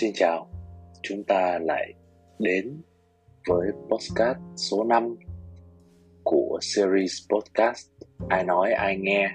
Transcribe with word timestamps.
Xin 0.00 0.12
chào, 0.14 0.48
chúng 1.02 1.24
ta 1.24 1.58
lại 1.62 1.94
đến 2.38 2.82
với 3.48 3.70
podcast 3.90 4.38
số 4.56 4.84
5 4.84 5.16
của 6.24 6.58
series 6.62 7.12
podcast 7.30 7.86
Ai 8.28 8.44
nói 8.44 8.72
ai 8.72 8.96
nghe. 8.96 9.30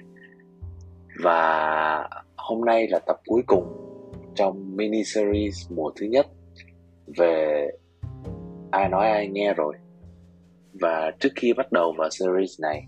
Và 1.23 2.09
hôm 2.37 2.65
nay 2.65 2.87
là 2.87 2.99
tập 2.99 3.21
cuối 3.25 3.41
cùng 3.47 3.63
trong 4.35 4.75
mini 4.75 5.03
series 5.03 5.71
mùa 5.71 5.91
thứ 5.95 6.05
nhất 6.05 6.27
về 7.17 7.67
Ai 8.71 8.89
nói 8.89 9.07
ai 9.07 9.27
nghe 9.27 9.53
rồi. 9.53 9.75
Và 10.81 11.11
trước 11.19 11.31
khi 11.35 11.53
bắt 11.53 11.71
đầu 11.71 11.93
vào 11.97 12.09
series 12.09 12.61
này 12.61 12.83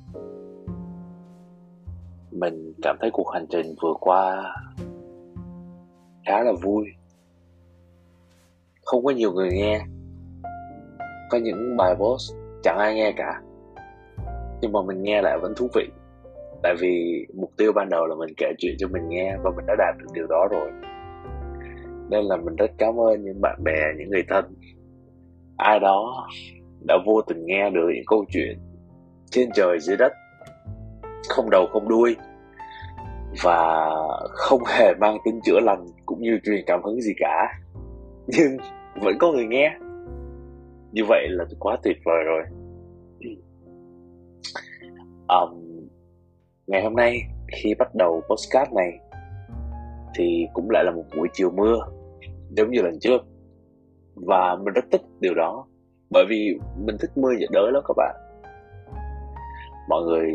Mình 2.31 2.73
cảm 2.81 2.97
thấy 3.01 3.09
cuộc 3.13 3.29
hành 3.33 3.45
trình 3.49 3.75
vừa 3.81 3.93
qua 3.99 4.55
khá 6.25 6.43
là 6.43 6.51
vui 6.61 6.85
không 8.85 9.05
có 9.05 9.11
nhiều 9.11 9.31
người 9.31 9.49
nghe. 9.51 9.81
Có 11.29 11.37
những 11.37 11.77
bài 11.77 11.95
post 11.95 12.33
chẳng 12.63 12.77
ai 12.77 12.95
nghe 12.95 13.13
cả. 13.17 13.41
Nhưng 14.61 14.71
mà 14.71 14.81
mình 14.81 15.03
nghe 15.03 15.21
lại 15.21 15.37
vẫn 15.41 15.53
thú 15.55 15.67
vị. 15.75 15.87
Tại 16.63 16.75
vì 16.79 17.25
mục 17.35 17.51
tiêu 17.57 17.71
ban 17.75 17.89
đầu 17.89 18.05
là 18.05 18.15
mình 18.15 18.33
kể 18.37 18.51
chuyện 18.57 18.75
cho 18.79 18.87
mình 18.87 19.09
nghe 19.09 19.37
và 19.43 19.51
mình 19.55 19.65
đã 19.65 19.75
đạt 19.77 19.95
được 19.97 20.07
điều 20.13 20.27
đó 20.27 20.47
rồi. 20.51 20.71
Nên 22.09 22.25
là 22.25 22.37
mình 22.37 22.55
rất 22.55 22.71
cảm 22.77 22.99
ơn 22.99 23.23
những 23.23 23.41
bạn 23.41 23.63
bè, 23.63 23.81
những 23.97 24.09
người 24.09 24.23
thân. 24.29 24.45
Ai 25.57 25.79
đó 25.79 26.27
đã 26.87 26.97
vô 27.05 27.21
tình 27.21 27.45
nghe 27.45 27.69
được 27.69 27.89
những 27.95 28.05
câu 28.07 28.25
chuyện 28.29 28.59
trên 29.29 29.49
trời, 29.53 29.79
dưới 29.79 29.97
đất. 29.97 30.13
Không 31.29 31.49
đầu 31.49 31.67
không 31.71 31.89
đuôi. 31.89 32.15
Và 33.43 33.89
không 34.29 34.61
hề 34.65 34.93
mang 34.93 35.17
tính 35.25 35.39
chữa 35.43 35.59
lành 35.59 35.85
cũng 36.05 36.21
như 36.21 36.39
truyền 36.43 36.63
cảm 36.67 36.83
hứng 36.83 37.01
gì 37.01 37.13
cả 37.17 37.59
nhưng 38.27 38.57
vẫn 39.01 39.17
có 39.19 39.31
người 39.31 39.45
nghe. 39.45 39.77
Như 40.91 41.01
vậy 41.07 41.27
là 41.29 41.45
quá 41.59 41.77
tuyệt 41.83 41.97
vời 42.05 42.23
rồi. 42.23 42.43
Um, 45.27 45.87
ngày 46.67 46.83
hôm 46.83 46.95
nay 46.95 47.21
khi 47.47 47.73
bắt 47.79 47.95
đầu 47.95 48.21
postcard 48.29 48.71
này 48.73 48.99
thì 50.15 50.47
cũng 50.53 50.69
lại 50.69 50.83
là 50.83 50.91
một 50.91 51.03
buổi 51.17 51.27
chiều 51.33 51.51
mưa 51.51 51.77
giống 52.49 52.71
như 52.71 52.81
lần 52.81 52.99
trước. 52.99 53.21
Và 54.15 54.55
mình 54.55 54.73
rất 54.73 54.85
thích 54.91 55.01
điều 55.19 55.33
đó 55.33 55.67
bởi 56.09 56.25
vì 56.29 56.57
mình 56.85 56.95
thích 57.01 57.11
mưa 57.15 57.31
nhiệt 57.39 57.49
đới 57.51 57.71
lắm 57.71 57.83
các 57.87 57.93
bạn. 57.97 58.15
Mọi 59.89 60.03
người 60.03 60.31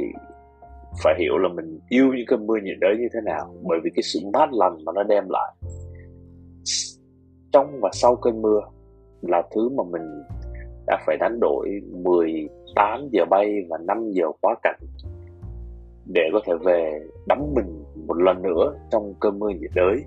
phải 1.05 1.15
hiểu 1.19 1.39
là 1.39 1.49
mình 1.49 1.81
yêu 1.89 2.13
những 2.13 2.27
cơn 2.27 2.47
mưa 2.47 2.57
nhiệt 2.63 2.77
đới 2.81 2.97
như 2.97 3.09
thế 3.15 3.21
nào 3.25 3.55
bởi 3.69 3.79
vì 3.85 3.91
cái 3.95 4.03
sự 4.03 4.21
mát 4.33 4.53
lành 4.53 4.85
mà 4.85 4.93
nó 4.95 5.03
đem 5.03 5.25
lại 5.29 5.55
trong 7.53 7.81
và 7.81 7.91
sau 7.93 8.17
cơn 8.17 8.43
mưa 8.43 8.61
là 9.23 9.43
thứ 9.55 9.69
mà 9.69 9.85
mình 9.91 10.03
đã 10.87 10.99
phải 11.07 11.17
đánh 11.21 11.41
đổi 11.41 11.69
18 11.93 13.09
giờ 13.11 13.25
bay 13.25 13.55
và 13.69 13.79
5 13.79 14.11
giờ 14.11 14.25
quá 14.41 14.55
cảnh 14.63 14.81
để 16.07 16.23
có 16.33 16.41
thể 16.47 16.53
về 16.65 17.01
đắm 17.27 17.39
mình 17.55 17.85
một 18.07 18.15
lần 18.15 18.43
nữa 18.43 18.75
trong 18.91 19.15
cơn 19.21 19.39
mưa 19.39 19.49
nhiệt 19.49 19.71
đới. 19.75 20.05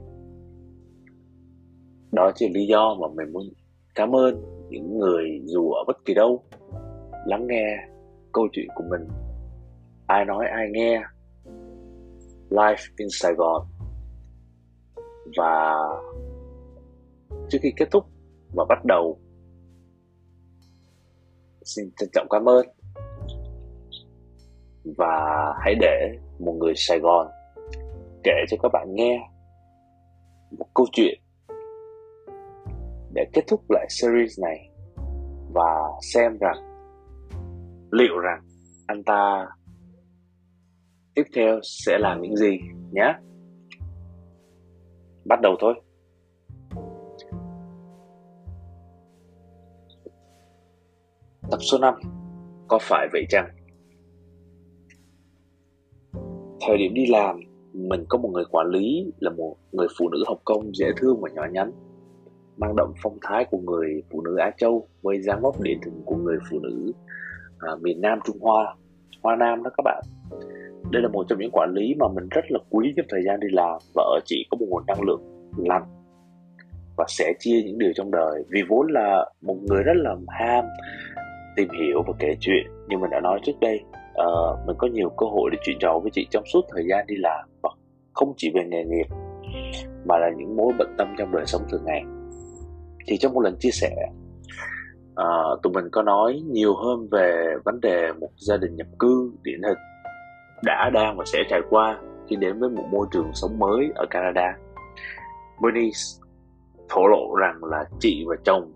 Đó 2.12 2.32
chính 2.36 2.54
là 2.54 2.60
lý 2.60 2.68
do 2.68 2.96
mà 3.02 3.08
mình 3.16 3.34
muốn 3.34 3.44
cảm 3.96 4.16
ơn 4.16 4.44
những 4.70 4.98
người 4.98 5.42
dù 5.46 5.72
ở 5.72 5.84
bất 5.88 6.06
kỳ 6.06 6.14
đâu, 6.14 6.44
lắng 7.26 7.48
nghe 7.48 7.88
câu 8.32 8.48
chuyện 8.52 8.68
của 8.76 8.84
mình. 8.90 9.08
Ai 10.08 10.26
nói, 10.26 10.46
ai 10.48 10.68
nghe. 10.72 11.04
Life 12.50 12.92
in 12.98 13.08
Sài 13.12 13.34
Gòn. 13.34 13.68
Và 15.38 15.76
trước 17.50 17.58
khi 17.62 17.74
kết 17.78 17.88
thúc 17.92 18.06
và 18.54 18.66
bắt 18.70 18.86
đầu, 18.86 19.20
xin 21.62 21.92
trân 21.98 22.10
trọng 22.14 22.28
cảm 22.30 22.50
ơn. 22.50 22.66
Và 24.98 25.54
hãy 25.60 25.76
để 25.82 26.18
một 26.40 26.54
người 26.60 26.74
Sài 26.76 27.00
Gòn 27.00 27.28
kể 28.24 28.32
cho 28.50 28.58
các 28.64 28.70
bạn 28.74 28.88
nghe 28.96 29.30
một 30.60 30.66
câu 30.74 30.86
chuyện 30.92 31.20
để 33.14 33.26
kết 33.34 33.44
thúc 33.48 33.62
lại 33.70 33.86
series 33.90 34.40
này 34.40 34.70
và 35.54 35.72
xem 36.02 36.38
rằng, 36.38 36.56
liệu 37.92 38.20
rằng 38.20 38.42
anh 38.88 39.04
ta 39.04 39.48
tiếp 41.16 41.24
theo 41.36 41.60
sẽ 41.64 41.98
làm 41.98 42.22
những 42.22 42.36
gì 42.36 42.58
nhé. 42.92 43.14
Bắt 45.26 45.42
đầu 45.42 45.56
thôi. 45.60 45.74
Tập 51.52 51.58
số 51.72 51.78
5 51.78 51.94
Có 52.68 52.80
phải 52.82 53.08
vậy 53.14 53.26
chăng? 53.30 53.50
Thời 56.68 56.78
điểm 56.78 56.94
đi 56.94 57.06
làm, 57.06 57.40
mình 57.74 58.06
có 58.10 58.18
một 58.18 58.30
người 58.34 58.44
quản 58.52 58.68
lý 58.68 59.12
là 59.20 59.30
một 59.30 59.56
người 59.72 59.88
phụ 59.98 60.10
nữ 60.10 60.24
Hồng 60.28 60.42
Kông 60.46 60.76
dễ 60.76 60.86
thương 60.98 61.22
và 61.22 61.30
nhỏ 61.30 61.46
nhắn 61.52 61.72
mang 62.58 62.76
đậm 62.76 62.94
phong 63.04 63.18
thái 63.22 63.46
của 63.52 63.58
người 63.58 64.04
phụ 64.12 64.22
nữ 64.22 64.38
Á 64.38 64.52
Châu 64.58 64.88
với 65.02 65.22
dáng 65.22 65.42
vóc 65.42 65.62
điển 65.62 65.80
hình 65.86 66.02
của 66.06 66.16
người 66.16 66.38
phụ 66.50 66.60
nữ 66.60 66.92
à, 67.60 67.72
miền 67.82 68.02
Nam 68.02 68.20
Trung 68.26 68.38
Hoa, 68.42 68.76
Hoa 69.22 69.36
Nam 69.36 69.64
đó 69.64 69.70
các 69.78 69.84
bạn. 69.84 70.04
Đây 70.92 71.02
là 71.02 71.08
một 71.08 71.26
trong 71.30 71.40
những 71.40 71.52
quản 71.52 71.74
lý 71.74 71.96
mà 72.00 72.08
mình 72.16 72.28
rất 72.32 72.46
là 72.50 72.60
quý 72.70 72.94
trong 72.98 73.06
thời 73.10 73.24
gian 73.24 73.40
đi 73.40 73.48
làm 73.52 73.78
và 73.96 74.04
ở 74.04 74.20
chị 74.26 74.46
có 74.52 74.58
một 74.60 74.66
nguồn 74.70 74.86
năng 74.86 75.02
lượng 75.02 75.22
lành 75.58 75.84
và 76.98 77.06
sẽ 77.08 77.34
chia 77.40 77.62
những 77.66 77.80
điều 77.80 77.92
trong 77.96 78.12
đời 78.12 78.44
vì 78.50 78.62
vốn 78.70 78.88
là 78.92 79.26
một 79.42 79.58
người 79.62 79.84
rất 79.84 79.94
là 79.96 80.16
ham 80.28 80.66
tìm 81.56 81.70
hiểu 81.70 82.04
và 82.08 82.14
kể 82.20 82.36
chuyện 82.40 82.64
như 82.88 82.98
mình 82.98 83.10
đã 83.10 83.20
nói 83.20 83.40
trước 83.44 83.60
đây 83.62 83.84
uh, 84.22 84.68
mình 84.68 84.76
có 84.80 84.88
nhiều 84.88 85.10
cơ 85.10 85.26
hội 85.26 85.50
để 85.52 85.58
chuyện 85.64 85.78
trò 85.80 86.00
với 86.00 86.12
chị 86.14 86.28
trong 86.32 86.44
suốt 86.54 86.62
thời 86.76 86.84
gian 86.90 87.06
đi 87.08 87.16
làm 87.18 87.50
và 87.62 87.70
không 88.14 88.34
chỉ 88.38 88.52
về 88.56 88.64
nghề 88.64 88.84
nghiệp 88.84 89.06
mà 90.06 90.18
là 90.18 90.30
những 90.38 90.56
mối 90.56 90.74
bận 90.78 90.96
tâm 90.98 91.16
trong 91.18 91.32
đời 91.32 91.46
sống 91.46 91.62
thường 91.72 91.86
ngày 91.86 92.04
thì 93.08 93.18
trong 93.18 93.34
một 93.34 93.42
lần 93.42 93.56
chia 93.60 93.72
sẻ 93.72 93.96
uh, 95.12 95.62
tụi 95.64 95.74
mình 95.74 95.90
có 95.92 96.02
nói 96.02 96.42
nhiều 96.52 96.76
hơn 96.76 97.08
về 97.12 97.54
vấn 97.66 97.82
đề 97.82 98.12
một 98.20 98.30
gia 98.36 98.58
đình 98.58 98.76
nhập 98.76 98.88
cư 99.00 99.32
điển 99.44 99.64
hình 99.64 99.78
đã 100.64 100.90
đang 100.94 101.18
và 101.18 101.24
sẽ 101.34 101.40
trải 101.50 101.62
qua 101.70 102.00
khi 102.30 102.36
đến 102.36 102.60
với 102.60 102.70
một 102.70 102.84
môi 102.92 103.08
trường 103.12 103.32
sống 103.34 103.60
mới 103.60 103.92
ở 103.96 104.06
Canada. 104.10 104.58
Bernice 105.62 106.00
thổ 106.90 107.08
lộ 107.08 107.36
rằng 107.36 107.64
là 107.64 107.86
chị 108.00 108.24
và 108.28 108.36
chồng 108.46 108.74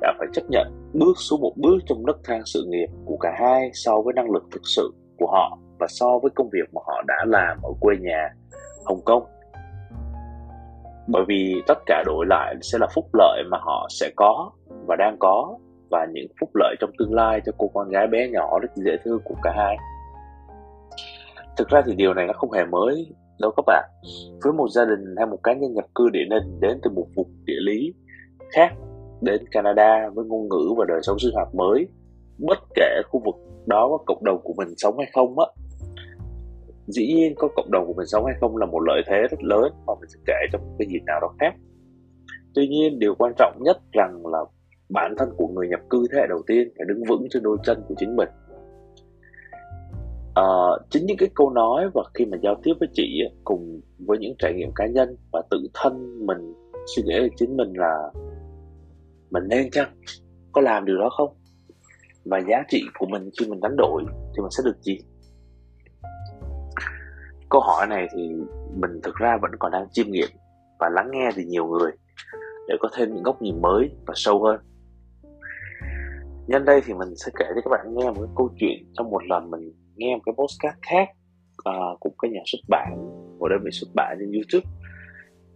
đã 0.00 0.14
phải 0.18 0.28
chấp 0.32 0.42
nhận 0.48 0.90
bước 0.92 1.14
xuống 1.16 1.40
một 1.40 1.52
bước 1.56 1.78
trong 1.86 2.06
nấc 2.06 2.16
thang 2.24 2.42
sự 2.44 2.64
nghiệp 2.68 2.86
của 3.04 3.16
cả 3.16 3.36
hai 3.38 3.70
so 3.74 4.00
với 4.04 4.14
năng 4.14 4.30
lực 4.30 4.42
thực 4.52 4.62
sự 4.64 4.92
của 5.18 5.26
họ 5.26 5.58
và 5.78 5.86
so 5.88 6.18
với 6.22 6.30
công 6.34 6.50
việc 6.52 6.74
mà 6.74 6.80
họ 6.86 7.02
đã 7.06 7.24
làm 7.26 7.58
ở 7.62 7.70
quê 7.80 7.96
nhà 8.00 8.34
Hồng 8.86 9.00
Kông. 9.04 9.22
Bởi 11.06 11.24
vì 11.28 11.62
tất 11.66 11.78
cả 11.86 12.02
đổi 12.06 12.26
lại 12.26 12.54
sẽ 12.62 12.78
là 12.78 12.86
phúc 12.94 13.04
lợi 13.12 13.42
mà 13.50 13.58
họ 13.60 13.86
sẽ 13.90 14.10
có 14.16 14.50
và 14.86 14.96
đang 14.96 15.16
có 15.18 15.58
và 15.90 16.06
những 16.12 16.26
phúc 16.40 16.50
lợi 16.54 16.74
trong 16.80 16.90
tương 16.98 17.14
lai 17.14 17.40
cho 17.46 17.52
cô 17.58 17.70
con 17.74 17.88
gái 17.88 18.06
bé 18.06 18.28
nhỏ 18.28 18.58
rất 18.58 18.68
dễ 18.74 18.96
thương 19.04 19.20
của 19.24 19.34
cả 19.42 19.52
hai. 19.56 19.76
Thực 21.56 21.68
ra 21.68 21.82
thì 21.86 21.94
điều 21.94 22.14
này 22.14 22.26
nó 22.26 22.32
không 22.32 22.52
hề 22.52 22.64
mới 22.64 23.06
đâu 23.40 23.50
các 23.56 23.62
bạn. 23.66 23.90
Với 24.42 24.52
một 24.52 24.68
gia 24.70 24.84
đình 24.84 25.14
hay 25.16 25.26
một 25.26 25.38
cá 25.42 25.52
nhân 25.52 25.74
nhập 25.74 25.84
cư 25.94 26.08
địa 26.12 26.24
hình 26.30 26.60
đến 26.60 26.78
từ 26.82 26.90
một 26.90 27.06
vùng 27.16 27.28
địa 27.44 27.60
lý 27.66 27.94
khác 28.52 28.72
đến 29.20 29.44
Canada 29.50 30.10
với 30.14 30.24
ngôn 30.24 30.48
ngữ 30.48 30.74
và 30.78 30.84
đời 30.88 31.00
sống 31.02 31.18
sinh 31.18 31.34
hoạt 31.34 31.54
mới 31.54 31.88
bất 32.38 32.58
kể 32.74 33.02
khu 33.08 33.22
vực 33.24 33.34
đó 33.66 33.88
có 33.90 33.98
cộng 34.06 34.24
đồng 34.24 34.40
của 34.44 34.54
mình 34.56 34.68
sống 34.76 34.98
hay 34.98 35.06
không 35.12 35.38
á. 35.38 35.46
Dĩ 36.86 37.14
nhiên 37.14 37.34
có 37.36 37.48
cộng 37.56 37.70
đồng 37.70 37.86
của 37.86 37.94
mình 37.94 38.06
sống 38.06 38.24
hay 38.26 38.34
không 38.40 38.56
là 38.56 38.66
một 38.66 38.80
lợi 38.80 39.02
thế 39.06 39.16
rất 39.30 39.42
lớn 39.42 39.72
mà 39.86 39.92
mình 40.00 40.08
sẽ 40.08 40.18
kể 40.26 40.34
trong 40.52 40.60
một 40.60 40.74
cái 40.78 40.88
dịp 40.88 41.00
nào 41.06 41.20
đó 41.20 41.34
khác. 41.40 41.54
Tuy 42.54 42.68
nhiên 42.68 42.98
điều 42.98 43.14
quan 43.14 43.32
trọng 43.38 43.62
nhất 43.62 43.76
rằng 43.92 44.26
là 44.26 44.38
bản 44.88 45.14
thân 45.18 45.28
của 45.36 45.46
người 45.46 45.68
nhập 45.68 45.80
cư 45.90 46.06
thế 46.12 46.18
hệ 46.20 46.26
đầu 46.28 46.42
tiên 46.46 46.68
phải 46.76 46.86
đứng 46.88 47.04
vững 47.08 47.26
trên 47.30 47.42
đôi 47.42 47.56
chân 47.64 47.82
của 47.88 47.94
chính 47.98 48.16
mình. 48.16 48.28
À, 50.34 50.44
chính 50.90 51.06
những 51.06 51.16
cái 51.16 51.28
câu 51.34 51.50
nói 51.50 51.90
và 51.94 52.02
khi 52.14 52.24
mà 52.24 52.38
giao 52.42 52.54
tiếp 52.62 52.72
với 52.80 52.88
chị 52.92 53.20
cùng 53.44 53.80
với 53.98 54.18
những 54.18 54.34
trải 54.38 54.54
nghiệm 54.54 54.70
cá 54.74 54.86
nhân 54.86 55.16
và 55.32 55.42
tự 55.50 55.58
thân 55.74 56.26
mình 56.26 56.54
suy 56.96 57.02
nghĩ 57.02 57.20
về 57.20 57.28
chính 57.36 57.56
mình 57.56 57.72
là 57.72 58.10
mình 59.30 59.42
nên 59.48 59.70
chăng? 59.70 59.88
Có 60.52 60.60
làm 60.60 60.84
điều 60.84 60.98
đó 60.98 61.10
không? 61.16 61.34
Và 62.24 62.38
giá 62.38 62.62
trị 62.68 62.82
của 62.98 63.06
mình 63.06 63.30
khi 63.40 63.46
mình 63.48 63.60
đánh 63.60 63.76
đổi 63.76 64.04
thì 64.08 64.42
mình 64.42 64.50
sẽ 64.50 64.62
được 64.64 64.76
gì? 64.82 64.98
Câu 67.50 67.60
hỏi 67.60 67.86
này 67.86 68.06
thì 68.16 68.32
mình 68.76 68.90
thực 69.02 69.14
ra 69.14 69.38
vẫn 69.42 69.50
còn 69.58 69.72
đang 69.72 69.86
chiêm 69.90 70.06
nghiệm 70.10 70.28
và 70.78 70.88
lắng 70.88 71.10
nghe 71.12 71.30
từ 71.36 71.42
nhiều 71.42 71.66
người 71.66 71.92
để 72.68 72.76
có 72.80 72.88
thêm 72.96 73.14
những 73.14 73.22
góc 73.22 73.42
nhìn 73.42 73.62
mới 73.62 73.90
và 74.06 74.14
sâu 74.16 74.44
hơn. 74.44 74.60
Nhân 76.46 76.64
đây 76.64 76.80
thì 76.84 76.94
mình 76.94 77.16
sẽ 77.16 77.32
kể 77.38 77.44
cho 77.54 77.60
các 77.64 77.70
bạn 77.70 77.94
nghe 77.94 78.06
một 78.06 78.14
cái 78.16 78.32
câu 78.36 78.50
chuyện 78.58 78.92
trong 78.92 79.10
một 79.10 79.24
lần 79.28 79.50
mình 79.50 79.72
nghe 79.96 80.14
một 80.14 80.22
cái 80.26 80.32
postcard 80.38 80.78
khác 80.82 81.08
uh, 81.68 82.00
của 82.00 82.10
cái 82.22 82.30
nhà 82.30 82.40
xuất 82.46 82.58
bản 82.68 82.96
của 83.38 83.48
đơn 83.48 83.58
vị 83.64 83.70
xuất 83.72 83.88
bản 83.94 84.16
trên 84.20 84.32
youtube. 84.32 84.70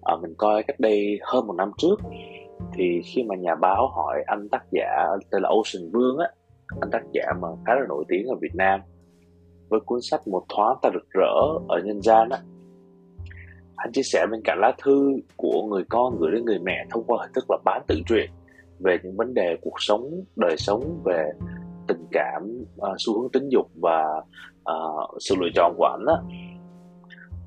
À, 0.02 0.14
mình 0.22 0.34
coi 0.38 0.62
cách 0.62 0.80
đây 0.80 1.18
hơn 1.22 1.46
một 1.46 1.54
năm 1.58 1.70
trước 1.78 1.96
thì 2.74 3.00
khi 3.04 3.22
mà 3.22 3.34
nhà 3.36 3.54
báo 3.54 3.88
hỏi 3.88 4.22
anh 4.26 4.48
tác 4.48 4.62
giả 4.70 5.06
tên 5.30 5.42
là 5.42 5.48
Ocean 5.48 5.90
Vương 5.92 6.18
á 6.18 6.28
anh 6.80 6.90
tác 6.90 7.02
giả 7.12 7.22
mà 7.40 7.48
khá 7.66 7.74
là 7.74 7.86
nổi 7.88 8.04
tiếng 8.08 8.26
ở 8.26 8.34
Việt 8.40 8.54
Nam 8.54 8.80
với 9.68 9.80
cuốn 9.80 10.00
sách 10.02 10.28
một 10.28 10.44
thoáng 10.48 10.76
ta 10.82 10.90
rực 10.94 11.10
rỡ 11.10 11.34
ở 11.68 11.80
nhân 11.84 12.02
gian 12.02 12.28
á 12.30 12.38
anh 13.76 13.92
chia 13.92 14.02
sẻ 14.02 14.26
bên 14.30 14.40
cạnh 14.44 14.58
lá 14.60 14.72
thư 14.82 15.16
của 15.36 15.62
người 15.62 15.84
con 15.88 16.16
gửi 16.18 16.30
đến 16.32 16.44
người 16.44 16.58
mẹ 16.58 16.86
thông 16.90 17.04
qua 17.06 17.18
hình 17.22 17.32
thức 17.34 17.44
là 17.50 17.56
bán 17.64 17.82
tự 17.86 18.00
truyện 18.06 18.30
về 18.78 18.98
những 19.02 19.16
vấn 19.16 19.34
đề 19.34 19.56
cuộc 19.62 19.76
sống 19.78 20.24
đời 20.36 20.56
sống 20.56 21.00
về 21.04 21.30
tình 21.88 22.06
cảm 22.12 22.64
uh, 22.76 22.94
xu 22.98 23.20
hướng 23.20 23.32
tính 23.32 23.48
dục 23.48 23.66
và 23.74 24.04
uh, 24.70 25.10
sự 25.20 25.34
lựa 25.40 25.48
chọn 25.54 25.74
của 25.76 25.84
anh 25.84 26.06
á 26.06 26.16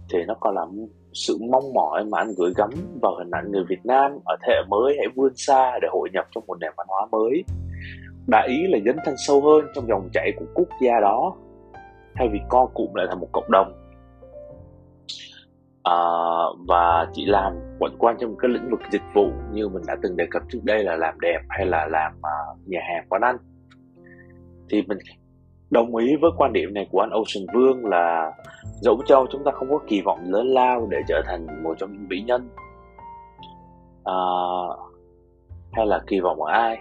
thì 0.09 0.19
nó 0.27 0.35
còn 0.39 0.55
là 0.55 0.65
sự 1.15 1.37
mong 1.51 1.73
mỏi 1.73 2.05
mà 2.05 2.17
anh 2.17 2.33
gửi 2.37 2.53
gắm 2.57 2.69
vào 3.01 3.15
hình 3.17 3.31
ảnh 3.31 3.51
người 3.51 3.63
Việt 3.69 3.85
Nam 3.85 4.11
ở 4.25 4.35
thế 4.41 4.53
hệ 4.53 4.61
mới 4.67 4.95
hãy 4.97 5.07
vươn 5.15 5.33
xa 5.35 5.79
để 5.81 5.87
hội 5.91 6.09
nhập 6.13 6.25
trong 6.35 6.43
một 6.47 6.57
nền 6.59 6.71
văn 6.77 6.87
hóa 6.89 7.07
mới. 7.11 7.43
Đại 8.27 8.47
ý 8.47 8.67
là 8.67 8.79
dấn 8.85 8.97
thân 9.05 9.15
sâu 9.27 9.41
hơn 9.41 9.65
trong 9.75 9.87
dòng 9.87 10.09
chảy 10.13 10.31
của 10.39 10.45
quốc 10.53 10.67
gia 10.81 10.99
đó 10.99 11.35
thay 12.15 12.29
vì 12.33 12.39
co 12.49 12.65
cụm 12.73 12.93
lại 12.93 13.05
thành 13.09 13.19
một 13.19 13.29
cộng 13.31 13.51
đồng. 13.51 13.73
À, 15.83 15.99
và 16.67 17.07
chỉ 17.13 17.25
làm 17.25 17.53
quẩn 17.79 17.97
quanh 17.97 18.17
trong 18.19 18.37
cái 18.37 18.51
lĩnh 18.51 18.69
vực 18.69 18.79
dịch 18.91 19.01
vụ 19.13 19.31
như 19.51 19.67
mình 19.67 19.83
đã 19.87 19.95
từng 20.03 20.17
đề 20.17 20.27
cập 20.31 20.43
trước 20.49 20.59
đây 20.63 20.83
là 20.83 20.95
làm 20.95 21.19
đẹp 21.19 21.39
hay 21.49 21.65
là 21.65 21.87
làm 21.87 22.11
uh, 22.17 22.67
nhà 22.67 22.79
hàng 22.93 23.05
quán 23.09 23.21
ăn. 23.21 23.37
Thì 24.69 24.81
mình 24.81 24.97
đồng 25.75 25.95
ý 25.95 26.15
với 26.15 26.31
quan 26.37 26.53
điểm 26.53 26.73
này 26.73 26.87
của 26.91 26.99
anh 26.99 27.09
Ocean 27.09 27.45
Vương 27.53 27.85
là 27.85 28.31
dẫu 28.81 29.01
cho 29.05 29.25
chúng 29.31 29.43
ta 29.43 29.51
không 29.51 29.69
có 29.71 29.79
kỳ 29.87 30.01
vọng 30.01 30.19
lớn 30.25 30.47
lao 30.47 30.87
để 30.89 30.97
trở 31.07 31.21
thành 31.25 31.63
một 31.63 31.75
trong 31.77 31.91
những 31.91 32.07
vĩ 32.09 32.21
nhân 32.21 32.49
à, 34.03 34.15
hay 35.71 35.85
là 35.85 36.01
kỳ 36.07 36.19
vọng 36.19 36.41
ở 36.41 36.51
ai 36.51 36.77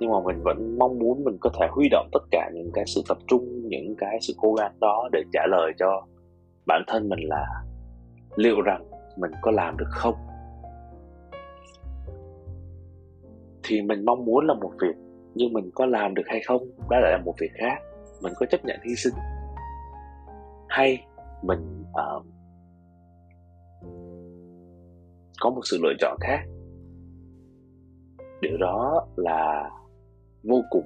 nhưng 0.00 0.10
mà 0.10 0.16
mình 0.24 0.42
vẫn 0.42 0.78
mong 0.78 0.98
muốn 0.98 1.24
mình 1.24 1.36
có 1.40 1.50
thể 1.60 1.66
huy 1.70 1.88
động 1.88 2.08
tất 2.12 2.22
cả 2.30 2.50
những 2.54 2.70
cái 2.74 2.84
sự 2.86 3.02
tập 3.08 3.18
trung 3.26 3.68
những 3.68 3.94
cái 3.98 4.18
sự 4.20 4.34
cố 4.36 4.54
gắng 4.54 4.72
đó 4.80 5.08
để 5.12 5.22
trả 5.32 5.46
lời 5.48 5.72
cho 5.78 6.02
bản 6.66 6.82
thân 6.86 7.08
mình 7.08 7.20
là 7.22 7.46
liệu 8.36 8.60
rằng 8.60 8.84
mình 9.16 9.30
có 9.42 9.50
làm 9.50 9.76
được 9.76 9.88
không. 9.90 10.14
Thì 13.62 13.82
mình 13.82 14.04
mong 14.04 14.24
muốn 14.24 14.46
là 14.46 14.54
một 14.54 14.70
việc 14.80 14.96
nhưng 15.34 15.52
mình 15.52 15.70
có 15.74 15.86
làm 15.86 16.14
được 16.14 16.22
hay 16.26 16.40
không 16.46 16.62
đó 16.90 16.98
lại 17.00 17.12
là 17.12 17.18
một 17.24 17.34
việc 17.40 17.50
khác 17.54 17.87
mình 18.20 18.32
có 18.36 18.46
chấp 18.46 18.64
nhận 18.64 18.80
hy 18.84 18.94
sinh 18.96 19.14
hay 20.68 21.06
mình 21.42 21.84
uh, 21.90 22.26
có 25.40 25.50
một 25.50 25.60
sự 25.64 25.78
lựa 25.82 25.92
chọn 25.98 26.18
khác? 26.20 26.40
Điều 28.40 28.56
đó 28.58 29.06
là 29.16 29.70
vô 30.42 30.62
cùng 30.70 30.84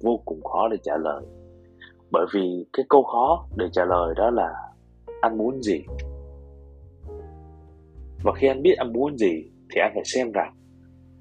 vô 0.00 0.20
cùng 0.24 0.42
khó 0.44 0.68
để 0.68 0.76
trả 0.82 0.96
lời. 0.96 1.24
Bởi 2.10 2.26
vì 2.34 2.66
cái 2.72 2.86
câu 2.88 3.02
khó 3.02 3.46
để 3.56 3.66
trả 3.72 3.84
lời 3.84 4.14
đó 4.16 4.30
là 4.30 4.52
anh 5.20 5.38
muốn 5.38 5.62
gì? 5.62 5.84
Và 8.24 8.32
khi 8.36 8.48
anh 8.48 8.62
biết 8.62 8.74
anh 8.78 8.92
muốn 8.92 9.16
gì 9.16 9.52
thì 9.70 9.80
anh 9.80 9.92
phải 9.94 10.04
xem 10.04 10.32
rằng 10.32 10.54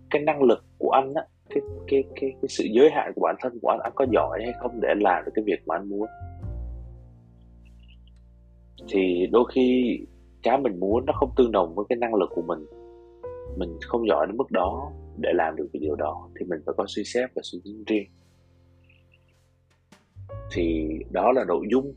cái 0.09 0.21
năng 0.21 0.43
lực 0.43 0.65
của 0.77 0.89
anh 0.89 1.13
á 1.13 1.23
cái 1.49 1.63
cái 1.87 2.03
cái 2.15 2.33
cái 2.41 2.49
sự 2.49 2.63
giới 2.75 2.89
hạn 2.89 3.11
của 3.15 3.21
bản 3.21 3.35
thân 3.39 3.59
của 3.61 3.69
anh 3.69 3.79
anh 3.79 3.91
có 3.95 4.05
giỏi 4.11 4.39
hay 4.43 4.53
không 4.59 4.79
để 4.81 4.89
làm 4.97 5.25
được 5.25 5.31
cái 5.35 5.43
việc 5.45 5.67
mà 5.67 5.75
anh 5.75 5.89
muốn? 5.89 6.07
Thì 8.89 9.27
đôi 9.31 9.43
khi 9.53 9.97
cái 10.43 10.57
mình 10.57 10.79
muốn 10.79 11.05
nó 11.05 11.13
không 11.13 11.29
tương 11.35 11.51
đồng 11.51 11.75
với 11.75 11.85
cái 11.89 11.97
năng 11.97 12.15
lực 12.15 12.29
của 12.35 12.41
mình. 12.41 12.65
Mình 13.57 13.77
không 13.81 14.07
giỏi 14.07 14.27
đến 14.27 14.37
mức 14.37 14.51
đó 14.51 14.91
để 15.17 15.29
làm 15.33 15.55
được 15.55 15.69
cái 15.73 15.79
điều 15.79 15.95
đó, 15.95 16.29
thì 16.39 16.45
mình 16.45 16.59
phải 16.65 16.75
có 16.77 16.85
suy 16.87 17.03
xét 17.03 17.29
và 17.35 17.41
suy 17.45 17.59
nghĩ 17.63 17.75
riêng. 17.87 18.07
Thì 20.51 20.89
đó 21.11 21.31
là 21.31 21.45
nội 21.47 21.65
dung 21.71 21.93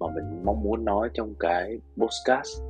mà 0.00 0.06
mình 0.14 0.44
mong 0.44 0.62
muốn 0.62 0.84
nói 0.84 1.08
trong 1.14 1.34
cái 1.40 1.78
podcast. 1.96 2.62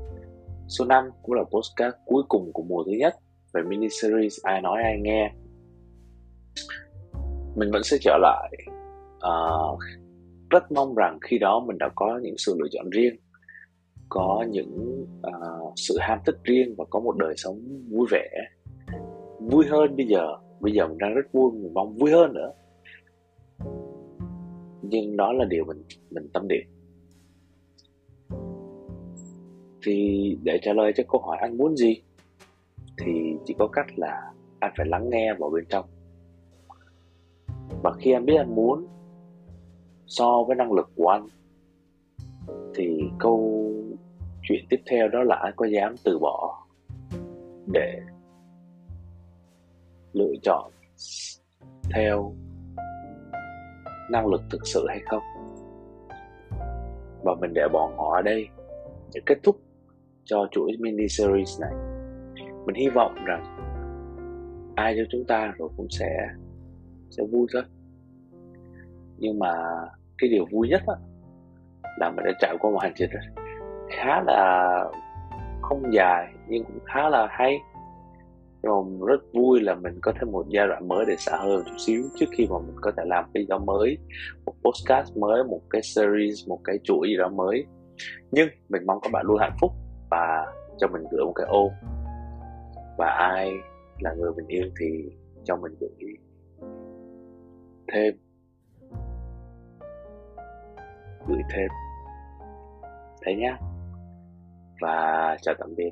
Số 0.69 0.85
5 0.85 1.05
cũng 1.23 1.35
là 1.35 1.45
podcast 1.45 1.95
cuối 2.07 2.23
cùng 2.29 2.53
của 2.53 2.63
mùa 2.63 2.85
thứ 2.85 2.93
nhất 2.93 3.15
về 3.53 3.63
mini 3.63 3.89
series 4.03 4.39
ai 4.43 4.61
nói 4.61 4.83
ai 4.83 4.99
nghe 5.01 5.33
mình 7.55 7.71
vẫn 7.71 7.83
sẽ 7.83 7.97
trở 8.01 8.19
lại. 8.21 8.53
Uh, 9.17 9.79
rất 10.51 10.73
mong 10.73 10.95
rằng 10.95 11.19
khi 11.23 11.39
đó 11.39 11.65
mình 11.67 11.79
đã 11.79 11.89
có 11.95 12.21
những 12.23 12.35
sự 12.39 12.57
lựa 12.59 12.69
chọn 12.73 12.91
riêng 12.91 13.17
có 14.09 14.45
những 14.51 15.05
uh, 15.27 15.73
sự 15.77 15.97
ham 16.01 16.19
thích 16.27 16.37
riêng 16.45 16.75
và 16.79 16.85
có 16.91 17.01
một 17.01 17.17
đời 17.17 17.35
sống 17.37 17.61
vui 17.91 18.07
vẻ. 18.11 18.29
Vui 19.41 19.65
hơn 19.71 19.97
bây 19.97 20.07
giờ 20.07 20.37
bây 20.61 20.73
giờ 20.73 20.89
mình 20.89 20.99
đang 20.99 21.15
rất 21.15 21.33
vui 21.33 21.53
mình 21.53 21.75
mong 21.75 21.97
vui 21.97 22.11
hơn 22.11 22.33
nữa. 22.33 22.53
Nhưng 24.83 25.17
đó 25.17 25.33
là 25.33 25.45
điều 25.45 25.65
mình 25.65 25.83
mình 26.11 26.29
tâm 26.33 26.49
niệm. 26.49 26.67
Thì 29.87 30.39
để 30.43 30.59
trả 30.63 30.73
lời 30.73 30.93
cho 30.97 31.05
câu 31.09 31.21
hỏi 31.21 31.37
anh 31.41 31.57
muốn 31.57 31.77
gì 31.77 32.03
thì 32.99 33.13
chỉ 33.45 33.55
có 33.59 33.67
cách 33.67 33.87
là 33.97 34.33
anh 34.61 34.73
phải 34.77 34.87
lắng 34.87 35.11
nghe 35.11 35.35
vào 35.39 35.51
bên 35.51 35.65
trong 35.69 35.85
và 37.83 37.93
khi 37.99 38.13
anh 38.13 38.27
biết 38.27 38.37
anh 38.37 38.55
muốn 38.55 38.87
so 40.07 40.43
với 40.47 40.57
năng 40.57 40.73
lực 40.73 40.91
của 40.97 41.09
anh, 41.09 41.29
thì 42.75 43.01
câu 43.19 43.69
chuyện 44.43 44.65
tiếp 44.71 44.81
theo 44.91 45.09
đó 45.09 45.23
là 45.23 45.37
anh 45.37 45.53
có 45.57 45.67
dám 45.67 45.95
từ 46.05 46.19
bỏ 46.19 46.67
để 47.67 48.01
lựa 50.13 50.33
chọn 50.43 50.73
theo 51.95 52.35
năng 54.11 54.27
lực 54.27 54.43
thực 54.51 54.67
sự 54.67 54.87
hay 54.89 55.01
không? 55.07 55.23
Và 57.25 57.35
mình 57.41 57.53
để 57.55 57.69
bọn 57.73 57.97
họ 57.97 58.15
ở 58.17 58.23
đây 58.23 58.49
để 59.15 59.21
kết 59.27 59.39
thúc 59.43 59.57
cho 60.25 60.49
chuỗi 60.51 60.77
mini 60.79 61.09
series 61.09 61.61
này. 61.61 61.73
Mình 62.67 62.75
hy 62.77 62.89
vọng 62.89 63.15
rằng 63.25 63.57
ai 64.77 64.95
cho 64.97 65.03
chúng 65.11 65.25
ta 65.25 65.53
rồi 65.59 65.69
cũng 65.77 65.87
sẽ 65.91 66.29
sẽ 67.17 67.23
vui 67.33 67.47
thôi. 67.53 67.63
Nhưng 69.19 69.39
mà 69.39 69.53
cái 70.19 70.31
điều 70.31 70.47
vui 70.53 70.69
nhất 70.69 70.83
á, 70.87 70.95
là 71.99 72.11
mình 72.11 72.25
đã 72.25 72.33
trải 72.41 72.57
qua 72.61 72.71
một 72.71 72.79
hành 72.83 72.93
trình 72.97 73.11
khá 73.91 74.23
là 74.27 74.85
không 75.63 75.93
dài 75.93 76.33
nhưng 76.49 76.65
cũng 76.65 76.79
khá 76.85 77.09
là 77.09 77.27
hay. 77.31 77.59
Rồi 78.63 78.85
rất 79.07 79.23
vui 79.33 79.61
là 79.61 79.75
mình 79.75 79.99
có 80.03 80.13
thêm 80.21 80.33
một 80.33 80.47
giai 80.49 80.67
đoạn 80.67 80.89
mới 80.89 81.05
để 81.09 81.17
xả 81.19 81.37
hơi 81.37 81.57
một 81.57 81.63
chút 81.67 81.77
xíu 81.79 82.03
trước 82.17 82.27
khi 82.33 82.47
mà 82.51 82.59
mình 82.59 82.77
có 82.81 82.93
thể 82.97 83.03
làm 83.07 83.25
cái 83.35 83.43
gì 83.43 83.47
đó 83.49 83.59
mới 83.59 83.99
một 84.45 84.55
podcast 84.65 85.17
mới 85.17 85.45
một 85.45 85.61
cái 85.71 85.83
series 85.83 86.49
một 86.49 86.59
cái 86.65 86.79
chuỗi 86.85 87.09
gì 87.09 87.17
đó 87.17 87.29
mới. 87.29 87.67
Nhưng 88.31 88.49
mình 88.69 88.87
mong 88.87 88.99
các 89.03 89.13
bạn 89.13 89.27
luôn 89.27 89.39
hạnh 89.41 89.57
phúc 89.61 89.73
và 90.11 90.47
cho 90.79 90.89
mình 90.89 91.03
gửi 91.11 91.25
một 91.25 91.33
cái 91.35 91.47
ôm 91.47 91.69
và 92.99 93.07
ai 93.07 93.53
là 94.01 94.15
người 94.15 94.33
mình 94.37 94.47
yêu 94.47 94.71
thì 94.81 94.87
cho 95.45 95.57
mình 95.57 95.75
gửi 95.81 96.12
thêm. 97.93 98.15
Gửi 101.29 101.43
thêm. 101.55 101.69
Thế 103.27 103.35
nhá. 103.35 103.59
Và 104.81 105.37
chào 105.43 105.55
tạm 105.59 105.75
biệt. 105.77 105.91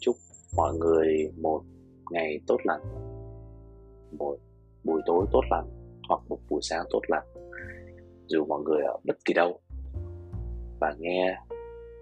Chúc 0.00 0.16
mọi 0.56 0.74
người 0.74 1.32
một 1.42 1.62
ngày 2.10 2.40
tốt 2.46 2.56
lành. 2.64 2.82
Một 4.18 4.36
buổi 4.84 5.02
tối 5.06 5.26
tốt 5.32 5.42
lành 5.50 5.66
hoặc 6.08 6.20
một 6.28 6.38
buổi 6.48 6.60
sáng 6.62 6.84
tốt 6.90 7.00
lành. 7.08 7.26
Dù 8.26 8.44
mọi 8.44 8.62
người 8.62 8.82
ở 8.82 8.96
bất 9.04 9.16
kỳ 9.24 9.34
đâu. 9.34 9.60
Và 10.80 10.94
nghe 10.98 11.36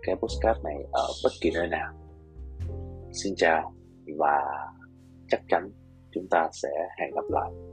cái 0.02 0.16
postcard 0.16 0.64
này 0.64 0.76
ở 0.92 1.07
bất 1.25 1.31
kỳ 1.40 1.50
nơi 1.54 1.69
nào. 1.69 1.92
Xin 3.12 3.35
chào 3.37 3.75
và 4.19 4.40
chắc 5.28 5.40
chắn 5.49 5.71
chúng 6.11 6.26
ta 6.31 6.49
sẽ 6.52 6.71
hẹn 7.00 7.14
gặp 7.14 7.25
lại. 7.31 7.72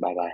Bye 0.00 0.14
bye 0.14 0.32